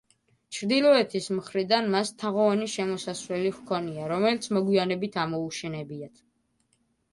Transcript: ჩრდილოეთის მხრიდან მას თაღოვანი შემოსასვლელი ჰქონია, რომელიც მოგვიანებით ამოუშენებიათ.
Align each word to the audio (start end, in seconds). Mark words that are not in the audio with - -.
ჩრდილოეთის 0.57 1.27
მხრიდან 1.39 1.91
მას 1.97 2.13
თაღოვანი 2.23 2.71
შემოსასვლელი 2.77 3.53
ჰქონია, 3.59 4.09
რომელიც 4.15 4.51
მოგვიანებით 4.59 5.21
ამოუშენებიათ. 5.27 6.27